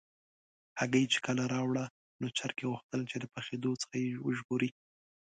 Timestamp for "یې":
4.03-4.11